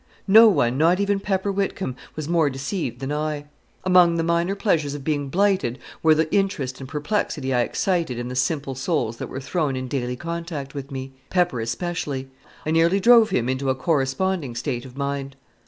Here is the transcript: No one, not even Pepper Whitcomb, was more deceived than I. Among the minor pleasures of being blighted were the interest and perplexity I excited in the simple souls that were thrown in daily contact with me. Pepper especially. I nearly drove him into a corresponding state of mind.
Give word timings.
No 0.27 0.47
one, 0.47 0.79
not 0.79 0.99
even 0.99 1.19
Pepper 1.19 1.51
Whitcomb, 1.51 1.95
was 2.15 2.27
more 2.27 2.49
deceived 2.49 3.01
than 3.01 3.11
I. 3.11 3.45
Among 3.83 4.15
the 4.15 4.23
minor 4.23 4.55
pleasures 4.55 4.95
of 4.95 5.03
being 5.03 5.29
blighted 5.29 5.77
were 6.01 6.15
the 6.15 6.33
interest 6.33 6.79
and 6.79 6.89
perplexity 6.89 7.53
I 7.53 7.61
excited 7.61 8.17
in 8.17 8.27
the 8.27 8.35
simple 8.35 8.73
souls 8.73 9.17
that 9.17 9.29
were 9.29 9.39
thrown 9.39 9.75
in 9.75 9.87
daily 9.87 10.15
contact 10.15 10.73
with 10.73 10.89
me. 10.89 11.11
Pepper 11.29 11.59
especially. 11.59 12.29
I 12.65 12.71
nearly 12.71 12.99
drove 12.99 13.29
him 13.29 13.47
into 13.47 13.69
a 13.69 13.75
corresponding 13.75 14.55
state 14.55 14.85
of 14.85 14.97
mind. 14.97 15.35